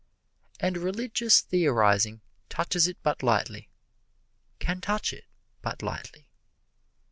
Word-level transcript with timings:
And 0.59 0.79
religious 0.79 1.41
theorizing 1.41 2.21
touches 2.49 2.87
it 2.87 2.97
but 3.03 3.21
lightly 3.21 3.69
can 4.57 4.81
touch 4.81 5.13
it 5.13 5.25
but 5.61 5.83
lightly. 5.83 6.25